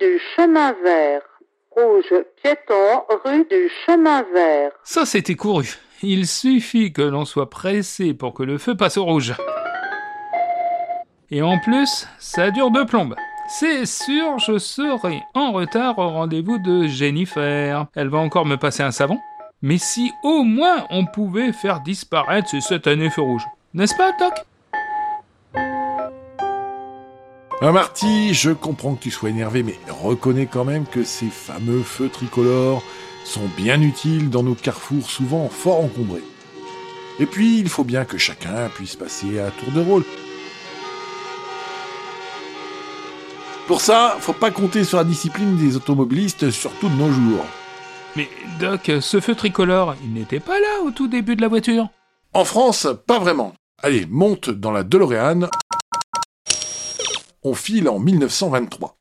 du 0.00 0.20
chemin 0.36 0.72
vert. 0.84 1.22
Rouge 1.70 2.24
piéton 2.42 3.02
rue 3.24 3.44
du 3.44 3.70
chemin 3.86 4.22
vert. 4.34 4.72
Ça, 4.84 5.06
c'était 5.06 5.34
couru. 5.34 5.78
Il 6.02 6.26
suffit 6.26 6.92
que 6.92 7.02
l'on 7.02 7.24
soit 7.24 7.50
pressé 7.50 8.14
pour 8.14 8.34
que 8.34 8.42
le 8.42 8.58
feu 8.58 8.76
passe 8.76 8.96
au 8.96 9.04
rouge. 9.04 9.34
Et 11.30 11.42
en 11.42 11.58
plus, 11.58 12.06
ça 12.18 12.50
dure 12.50 12.70
deux 12.70 12.86
plombes. 12.86 13.14
C'est 13.48 13.86
sûr, 13.86 14.38
je 14.38 14.58
serai 14.58 15.22
en 15.34 15.52
retard 15.52 15.98
au 15.98 16.08
rendez-vous 16.08 16.58
de 16.58 16.86
Jennifer. 16.86 17.86
Elle 17.94 18.08
va 18.08 18.18
encore 18.18 18.46
me 18.46 18.56
passer 18.56 18.82
un 18.82 18.90
savon. 18.90 19.18
Mais 19.62 19.78
si 19.78 20.12
au 20.22 20.42
moins 20.42 20.86
on 20.90 21.06
pouvait 21.06 21.52
faire 21.52 21.80
disparaître 21.80 22.48
ce 22.48 22.60
satané 22.60 23.10
feu 23.10 23.22
rouge. 23.22 23.44
N'est-ce 23.74 23.96
pas, 23.96 24.12
Doc? 24.12 24.34
Marty, 27.60 28.34
je 28.34 28.50
comprends 28.50 28.94
que 28.94 29.02
tu 29.02 29.10
sois 29.10 29.30
énervé, 29.30 29.62
mais 29.62 29.76
reconnais 29.88 30.46
quand 30.46 30.64
même 30.64 30.86
que 30.86 31.02
ces 31.02 31.26
fameux 31.26 31.82
feux 31.82 32.08
tricolores 32.08 32.82
sont 33.24 33.48
bien 33.56 33.82
utiles 33.82 34.30
dans 34.30 34.42
nos 34.42 34.54
carrefours 34.54 35.10
souvent 35.10 35.48
fort 35.48 35.84
encombrés. 35.84 36.22
Et 37.18 37.26
puis, 37.26 37.58
il 37.58 37.68
faut 37.68 37.84
bien 37.84 38.04
que 38.04 38.16
chacun 38.16 38.68
puisse 38.74 38.94
passer 38.94 39.40
à 39.40 39.50
tour 39.50 39.72
de 39.72 39.80
rôle. 39.80 40.04
Pour 43.66 43.80
ça, 43.80 44.16
faut 44.20 44.32
pas 44.32 44.52
compter 44.52 44.84
sur 44.84 44.98
la 44.98 45.04
discipline 45.04 45.56
des 45.56 45.76
automobilistes, 45.76 46.50
surtout 46.50 46.88
de 46.88 46.94
nos 46.94 47.10
jours. 47.10 47.44
Mais 48.16 48.28
Doc, 48.60 48.90
ce 49.00 49.20
feu 49.20 49.34
tricolore, 49.34 49.94
il 50.04 50.14
n'était 50.14 50.40
pas 50.40 50.60
là 50.60 50.82
au 50.84 50.90
tout 50.92 51.08
début 51.08 51.36
de 51.36 51.42
la 51.42 51.48
voiture? 51.48 51.88
En 52.32 52.44
France, 52.44 52.86
pas 53.06 53.18
vraiment. 53.18 53.52
Allez, 53.82 54.06
monte 54.08 54.48
dans 54.48 54.70
la 54.70 54.84
DeLorean. 54.84 55.48
On 57.42 57.54
file 57.54 57.88
en 57.88 57.98
1923. 57.98 58.98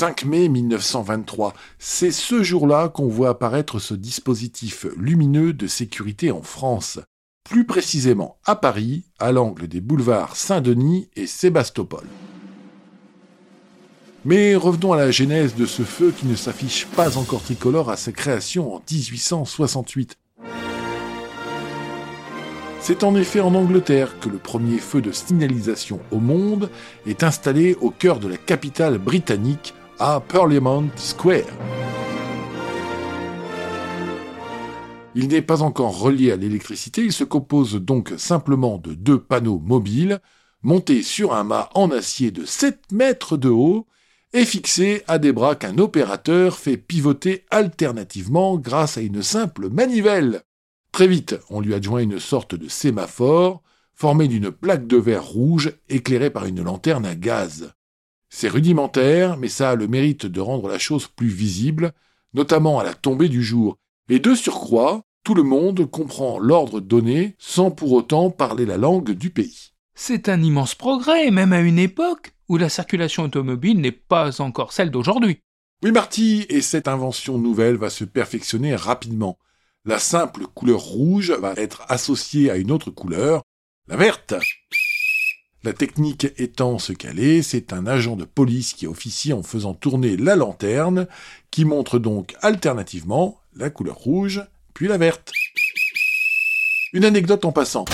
5 0.00 0.24
mai 0.24 0.48
1923. 0.48 1.52
C'est 1.78 2.10
ce 2.10 2.42
jour-là 2.42 2.88
qu'on 2.88 3.06
voit 3.08 3.28
apparaître 3.28 3.78
ce 3.78 3.92
dispositif 3.92 4.86
lumineux 4.96 5.52
de 5.52 5.66
sécurité 5.66 6.30
en 6.30 6.40
France. 6.40 6.98
Plus 7.44 7.66
précisément 7.66 8.38
à 8.46 8.56
Paris, 8.56 9.04
à 9.18 9.30
l'angle 9.30 9.68
des 9.68 9.82
boulevards 9.82 10.36
Saint-Denis 10.36 11.10
et 11.16 11.26
Sébastopol. 11.26 12.06
Mais 14.26 14.54
revenons 14.54 14.92
à 14.92 14.98
la 14.98 15.10
genèse 15.10 15.54
de 15.54 15.64
ce 15.64 15.82
feu 15.82 16.12
qui 16.14 16.26
ne 16.26 16.34
s'affiche 16.34 16.86
pas 16.86 17.16
encore 17.16 17.42
tricolore 17.42 17.88
à 17.90 17.96
sa 17.96 18.12
création 18.12 18.74
en 18.74 18.82
1868. 18.90 20.18
C'est 22.82 23.02
en 23.02 23.14
effet 23.14 23.40
en 23.40 23.54
Angleterre 23.54 24.18
que 24.20 24.28
le 24.28 24.36
premier 24.36 24.76
feu 24.76 25.00
de 25.00 25.10
signalisation 25.10 26.00
au 26.10 26.18
monde 26.18 26.68
est 27.06 27.22
installé 27.22 27.76
au 27.80 27.90
cœur 27.90 28.20
de 28.20 28.28
la 28.28 28.36
capitale 28.36 28.98
britannique 28.98 29.72
à 29.98 30.20
Parliament 30.20 30.84
Square. 30.96 31.44
Il 35.14 35.28
n'est 35.28 35.42
pas 35.42 35.62
encore 35.62 35.98
relié 35.98 36.30
à 36.30 36.36
l'électricité, 36.36 37.02
il 37.02 37.12
se 37.12 37.24
compose 37.24 37.74
donc 37.74 38.12
simplement 38.18 38.76
de 38.76 38.92
deux 38.92 39.18
panneaux 39.18 39.58
mobiles 39.58 40.20
montés 40.62 41.02
sur 41.02 41.34
un 41.34 41.44
mât 41.44 41.70
en 41.74 41.90
acier 41.90 42.30
de 42.30 42.44
7 42.44 42.92
mètres 42.92 43.38
de 43.38 43.48
haut 43.48 43.86
et 44.32 44.44
fixés 44.44 45.02
à 45.08 45.18
des 45.18 45.32
bras 45.32 45.56
qu'un 45.56 45.78
opérateur 45.78 46.58
fait 46.58 46.76
pivoter 46.76 47.44
alternativement 47.50 48.56
grâce 48.56 48.96
à 48.96 49.00
une 49.00 49.22
simple 49.22 49.68
manivelle. 49.68 50.42
Très 50.92 51.06
vite, 51.06 51.38
on 51.50 51.60
lui 51.60 51.74
adjoint 51.74 52.00
une 52.00 52.20
sorte 52.20 52.54
de 52.54 52.68
sémaphore 52.68 53.62
formé 53.94 54.28
d'une 54.28 54.50
plaque 54.50 54.86
de 54.86 54.96
verre 54.96 55.26
rouge 55.26 55.72
éclairée 55.90 56.30
par 56.30 56.46
une 56.46 56.62
lanterne 56.62 57.04
à 57.04 57.14
gaz. 57.14 57.74
C'est 58.30 58.48
rudimentaire, 58.48 59.36
mais 59.36 59.48
ça 59.48 59.70
a 59.70 59.74
le 59.74 59.88
mérite 59.88 60.24
de 60.24 60.40
rendre 60.40 60.68
la 60.68 60.78
chose 60.78 61.06
plus 61.06 61.28
visible, 61.28 61.92
notamment 62.32 62.78
à 62.78 62.84
la 62.84 62.94
tombée 62.94 63.28
du 63.28 63.42
jour. 63.42 63.76
Et 64.08 64.18
de 64.18 64.34
surcroît, 64.34 65.02
tout 65.22 65.34
le 65.34 65.42
monde 65.42 65.84
comprend 65.90 66.38
l'ordre 66.38 66.80
donné 66.80 67.34
sans 67.38 67.70
pour 67.70 67.92
autant 67.92 68.30
parler 68.30 68.64
la 68.64 68.78
langue 68.78 69.10
du 69.10 69.30
pays. 69.30 69.72
C'est 69.94 70.28
un 70.30 70.42
immense 70.42 70.74
progrès, 70.74 71.30
même 71.30 71.52
à 71.52 71.60
une 71.60 71.78
époque 71.78 72.32
où 72.50 72.56
la 72.56 72.68
circulation 72.68 73.22
automobile 73.22 73.80
n'est 73.80 73.92
pas 73.92 74.40
encore 74.40 74.72
celle 74.72 74.90
d'aujourd'hui. 74.90 75.40
Oui, 75.84 75.92
Marty, 75.92 76.46
et 76.48 76.60
cette 76.60 76.88
invention 76.88 77.38
nouvelle 77.38 77.76
va 77.76 77.90
se 77.90 78.02
perfectionner 78.02 78.74
rapidement. 78.74 79.38
La 79.84 80.00
simple 80.00 80.48
couleur 80.52 80.80
rouge 80.80 81.30
va 81.30 81.52
être 81.56 81.84
associée 81.88 82.50
à 82.50 82.56
une 82.56 82.72
autre 82.72 82.90
couleur, 82.90 83.44
la 83.86 83.96
verte. 83.96 84.34
La 85.62 85.72
technique 85.72 86.26
étant 86.38 86.80
ce 86.80 86.92
qu'elle 86.92 87.20
est, 87.20 87.42
c'est 87.42 87.72
un 87.72 87.86
agent 87.86 88.16
de 88.16 88.24
police 88.24 88.74
qui 88.74 88.88
officie 88.88 89.32
en 89.32 89.44
faisant 89.44 89.74
tourner 89.74 90.16
la 90.16 90.34
lanterne, 90.34 91.06
qui 91.52 91.64
montre 91.64 92.00
donc 92.00 92.34
alternativement 92.42 93.38
la 93.54 93.70
couleur 93.70 93.96
rouge, 93.96 94.42
puis 94.74 94.88
la 94.88 94.98
verte. 94.98 95.30
Une 96.92 97.04
anecdote 97.04 97.44
en 97.44 97.52
passant. 97.52 97.84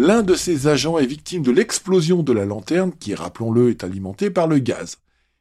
L'un 0.00 0.22
de 0.22 0.36
ces 0.36 0.68
agents 0.68 0.96
est 0.96 1.06
victime 1.06 1.42
de 1.42 1.50
l'explosion 1.50 2.22
de 2.22 2.32
la 2.32 2.44
lanterne 2.44 2.92
qui, 3.00 3.16
rappelons-le, 3.16 3.70
est 3.70 3.82
alimentée 3.82 4.30
par 4.30 4.46
le 4.46 4.60
gaz. 4.60 4.98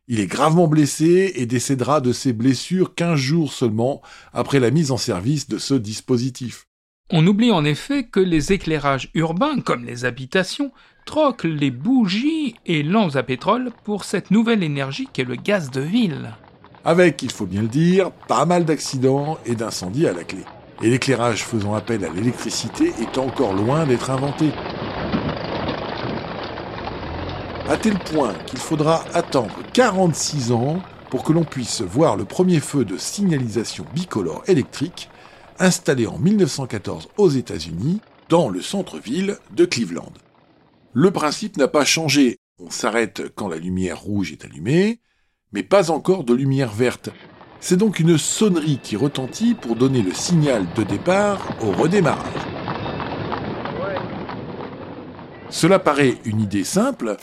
Il 0.07 0.19
est 0.19 0.25
gravement 0.25 0.67
blessé 0.67 1.33
et 1.35 1.45
décédera 1.45 2.01
de 2.01 2.11
ses 2.11 2.33
blessures 2.33 2.95
15 2.95 3.19
jours 3.19 3.53
seulement 3.53 4.01
après 4.33 4.59
la 4.59 4.71
mise 4.71 4.89
en 4.89 4.97
service 4.97 5.47
de 5.47 5.59
ce 5.59 5.75
dispositif. 5.75 6.65
On 7.11 7.27
oublie 7.27 7.51
en 7.51 7.65
effet 7.65 8.05
que 8.05 8.19
les 8.19 8.51
éclairages 8.51 9.11
urbains, 9.13 9.59
comme 9.59 9.85
les 9.85 10.05
habitations, 10.05 10.71
troquent 11.05 11.43
les 11.43 11.69
bougies 11.69 12.55
et 12.65 12.81
lampes 12.81 13.15
à 13.15 13.21
pétrole 13.21 13.69
pour 13.83 14.05
cette 14.05 14.31
nouvelle 14.31 14.63
énergie 14.63 15.07
qu'est 15.13 15.23
le 15.23 15.35
gaz 15.35 15.69
de 15.69 15.81
ville. 15.81 16.33
Avec, 16.83 17.21
il 17.21 17.31
faut 17.31 17.45
bien 17.45 17.61
le 17.61 17.67
dire, 17.67 18.09
pas 18.27 18.45
mal 18.45 18.65
d'accidents 18.65 19.37
et 19.45 19.53
d'incendies 19.53 20.07
à 20.07 20.13
la 20.13 20.23
clé. 20.23 20.41
Et 20.81 20.89
l'éclairage 20.89 21.43
faisant 21.43 21.73
appel 21.73 22.05
à 22.05 22.09
l'électricité 22.09 22.93
est 23.01 23.17
encore 23.17 23.53
loin 23.53 23.85
d'être 23.85 24.09
inventé. 24.11 24.51
À 27.67 27.77
tel 27.77 27.97
point 27.99 28.33
qu'il 28.45 28.59
faudra 28.59 29.03
attendre 29.13 29.55
46 29.73 30.51
ans 30.51 30.81
pour 31.09 31.23
que 31.23 31.33
l'on 31.33 31.43
puisse 31.43 31.81
voir 31.81 32.15
le 32.15 32.25
premier 32.25 32.59
feu 32.59 32.85
de 32.85 32.97
signalisation 32.97 33.85
bicolore 33.93 34.43
électrique 34.47 35.09
installé 35.59 36.07
en 36.07 36.17
1914 36.17 37.09
aux 37.17 37.29
États-Unis, 37.29 38.01
dans 38.29 38.49
le 38.49 38.61
centre-ville 38.61 39.37
de 39.51 39.65
Cleveland. 39.65 40.11
Le 40.93 41.11
principe 41.11 41.57
n'a 41.57 41.67
pas 41.67 41.85
changé. 41.85 42.39
On 42.59 42.69
s'arrête 42.69 43.23
quand 43.35 43.47
la 43.47 43.57
lumière 43.57 44.01
rouge 44.01 44.31
est 44.31 44.43
allumée, 44.43 44.99
mais 45.51 45.63
pas 45.63 45.91
encore 45.91 46.23
de 46.23 46.33
lumière 46.33 46.71
verte. 46.71 47.09
C'est 47.59 47.77
donc 47.77 47.99
une 47.99 48.17
sonnerie 48.17 48.79
qui 48.81 48.95
retentit 48.95 49.55
pour 49.55 49.75
donner 49.75 50.01
le 50.01 50.13
signal 50.13 50.65
de 50.75 50.83
départ 50.83 51.49
au 51.61 51.71
redémarrage. 51.71 52.33
Cela 55.49 55.79
paraît 55.79 56.17
une 56.25 56.41
idée 56.41 56.63
simple, 56.63 57.17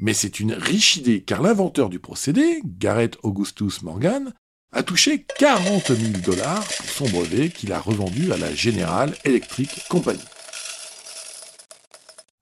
mais 0.00 0.12
c'est 0.12 0.40
une 0.40 0.52
riche 0.52 0.96
idée 0.96 1.22
car 1.22 1.40
l'inventeur 1.40 1.88
du 1.88 1.98
procédé, 1.98 2.60
Garrett 2.64 3.16
Augustus 3.22 3.82
Morgan, 3.82 4.32
a 4.72 4.82
touché 4.82 5.24
40 5.38 5.92
000 5.92 6.12
dollars 6.24 6.64
pour 6.64 6.86
son 6.86 7.08
brevet 7.08 7.48
qu'il 7.48 7.72
a 7.72 7.80
revendu 7.80 8.32
à 8.32 8.36
la 8.36 8.54
General 8.54 9.12
Electric 9.24 9.86
Company. 9.88 10.20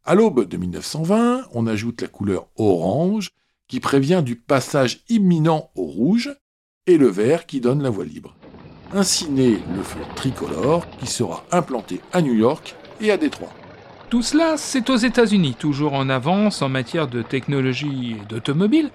À 0.04 0.14
l'aube 0.14 0.48
de 0.48 0.56
1920, 0.56 1.48
on 1.52 1.66
ajoute 1.66 2.00
la 2.00 2.08
couleur 2.08 2.48
orange 2.56 3.30
qui 3.66 3.80
prévient 3.80 4.22
du 4.24 4.36
passage 4.36 5.00
imminent 5.10 5.70
au 5.74 5.84
rouge 5.84 6.34
et 6.88 6.96
le 6.96 7.06
vert 7.06 7.46
qui 7.46 7.60
donne 7.60 7.82
la 7.82 7.90
voie 7.90 8.06
libre. 8.06 8.34
Ainsi 8.94 9.30
naît 9.30 9.58
le 9.76 9.82
feu 9.82 10.00
tricolore 10.16 10.88
qui 10.98 11.06
sera 11.06 11.44
implanté 11.52 12.00
à 12.12 12.22
New 12.22 12.32
York 12.32 12.74
et 13.00 13.12
à 13.12 13.18
Détroit. 13.18 13.52
Tout 14.08 14.22
cela, 14.22 14.56
c'est 14.56 14.88
aux 14.88 14.96
États-Unis, 14.96 15.54
toujours 15.54 15.92
en 15.92 16.08
avance 16.08 16.62
en 16.62 16.70
matière 16.70 17.06
de 17.06 17.20
technologie 17.20 18.16
et 18.18 18.26
d'automobile. 18.26 18.90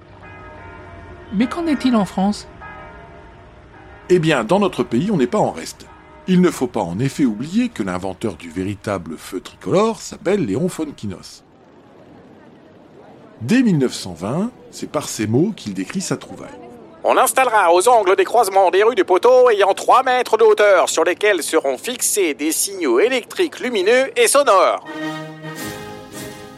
Mais 1.35 1.45
qu'en 1.45 1.67
est-il 1.67 1.95
en 1.95 2.05
France? 2.05 2.47
Eh 4.09 4.17
bien, 4.17 4.43
dans 4.43 4.59
notre 4.59 4.83
pays, 4.83 5.11
on 5.11 5.17
n'est 5.17 5.27
pas 5.27 5.37
en 5.37 5.51
reste. 5.51 5.85
Il 6.27 6.41
ne 6.41 6.49
faut 6.49 6.67
pas 6.67 6.81
en 6.81 6.97
effet 6.97 7.25
oublier 7.25 7.69
que 7.69 7.83
l'inventeur 7.83 8.37
du 8.37 8.49
véritable 8.49 9.17
feu 9.17 9.39
tricolore 9.39 10.01
s'appelle 10.01 10.45
Léon 10.45 10.67
Fonkinos. 10.67 11.43
Dès 13.41 13.61
1920, 13.61 14.51
c'est 14.71 14.89
par 14.89 15.07
ces 15.09 15.27
mots 15.27 15.53
qu'il 15.55 15.75
décrit 15.75 16.01
sa 16.01 16.17
trouvaille. 16.17 16.62
On 17.05 17.17
installera 17.17 17.73
aux 17.73 17.89
angles 17.89 18.15
des 18.15 18.23
croisements 18.23 18.71
des 18.71 18.81
rues 18.81 18.95
du 18.95 19.03
poteau 19.03 19.49
ayant 19.49 19.73
3 19.73 20.03
mètres 20.03 20.37
de 20.37 20.45
hauteur 20.45 20.87
sur 20.87 21.03
lesquels 21.03 21.43
seront 21.43 21.77
fixés 21.77 22.33
des 22.33 22.53
signaux 22.53 23.01
électriques 23.01 23.59
lumineux 23.59 24.17
et 24.17 24.29
sonores. 24.29 24.87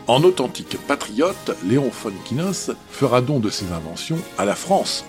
En 0.05 0.23
authentique 0.23 0.77
patriote, 0.85 1.57
Léon 1.65 1.89
Fonkinos 1.89 2.69
fera 2.91 3.21
don 3.21 3.39
de 3.39 3.49
ses 3.49 3.71
inventions 3.71 4.19
à 4.37 4.45
la 4.45 4.53
France 4.53 5.03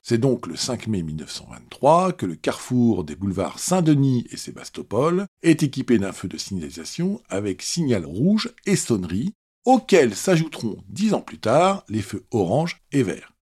C'est 0.00 0.18
donc 0.18 0.46
le 0.46 0.54
5 0.54 0.86
mai 0.86 1.02
1923 1.02 2.12
que 2.12 2.24
le 2.24 2.36
carrefour 2.36 3.02
des 3.02 3.16
boulevards 3.16 3.58
Saint-Denis 3.58 4.28
et 4.30 4.36
Sébastopol 4.36 5.26
est 5.42 5.64
équipé 5.64 5.98
d'un 5.98 6.12
feu 6.12 6.28
de 6.28 6.38
signalisation 6.38 7.20
avec 7.28 7.62
signal 7.62 8.06
rouge 8.06 8.54
et 8.64 8.76
sonnerie, 8.76 9.34
auxquels 9.66 10.14
s'ajouteront 10.14 10.78
dix 10.88 11.12
ans 11.12 11.20
plus 11.20 11.38
tard 11.38 11.84
les 11.88 12.02
feux 12.02 12.24
orange 12.30 12.82
et 12.92 13.02
vert. 13.02 13.34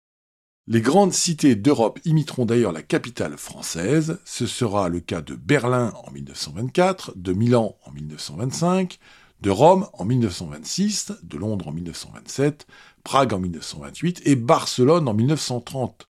Les 0.67 0.81
grandes 0.81 1.12
cités 1.12 1.56
d'Europe 1.56 2.00
imiteront 2.06 2.47
d'ailleurs 2.47 2.73
la 2.73 2.82
capitale 2.82 3.37
française, 3.37 4.19
ce 4.25 4.47
sera 4.47 4.88
le 4.88 5.00
cas 5.00 5.21
de 5.21 5.35
Berlin 5.35 5.93
en 6.06 6.11
1924, 6.11 7.12
de 7.17 7.32
Milan 7.35 7.76
en 7.85 7.93
1925, 7.93 8.99
de 9.43 9.50
Rome 9.50 9.87
en 9.93 10.06
1926, 10.06 11.12
de 11.23 11.37
Londres 11.37 11.69
en 11.69 11.73
1927, 11.73 12.67
Prague 13.03 13.35
en 13.35 13.41
1928 13.41 14.23
et 14.25 14.37
Barcelone 14.37 15.06
en 15.06 15.12
1930. 15.12 16.09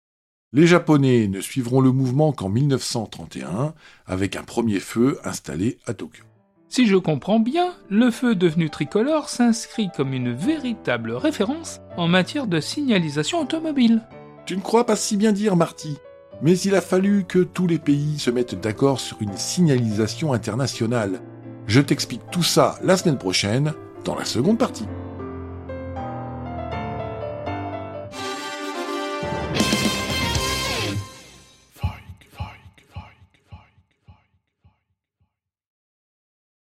Les 0.55 0.67
Japonais 0.67 1.29
ne 1.29 1.43
suivront 1.43 1.83
le 1.83 1.93
mouvement 1.93 2.33
qu'en 2.33 2.49
1931, 2.49 3.75
avec 4.07 4.35
un 4.35 4.45
premier 4.45 4.81
feu 4.81 5.19
installé 5.25 5.79
à 5.85 5.93
Tokyo. 5.93 6.25
Si 6.69 6.87
je 6.87 6.97
comprends 6.97 7.41
bien, 7.41 7.73
le 7.89 8.11
feu 8.11 8.35
devenu 8.35 8.71
tricolore 8.71 9.29
s'inscrit 9.29 9.89
comme 9.97 10.13
une 10.13 10.33
véritable 10.33 11.13
référence 11.13 11.81
en 11.97 12.09
matière 12.09 12.47
de 12.47 12.61
signalisation 12.61 13.41
automobile. 13.41 14.03
Tu 14.47 14.57
ne 14.57 14.63
crois 14.63 14.85
pas 14.85 14.97
si 14.97 15.17
bien 15.17 15.33
dire, 15.33 15.57
Marty 15.57 15.99
mais 16.43 16.59
il 16.59 16.75
a 16.75 16.81
fallu 16.81 17.25
que 17.25 17.41
tous 17.41 17.67
les 17.67 17.79
pays 17.79 18.19
se 18.19 18.31
mettent 18.31 18.61
d'accord 18.61 19.01
sur 19.01 19.21
une 19.21 19.37
signalisation 19.37 20.33
internationale. 20.33 21.21
Je 21.67 21.81
t'explique 21.81 22.31
tout 22.31 22.43
ça 22.43 22.79
la 22.83 22.97
semaine 22.97 23.19
prochaine, 23.19 23.75
dans 24.05 24.15
la 24.15 24.25
seconde 24.25 24.59
partie. 24.59 24.87